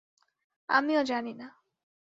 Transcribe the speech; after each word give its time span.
আমিও 0.69 1.01
জানি 1.03 1.33
না। 1.33 1.47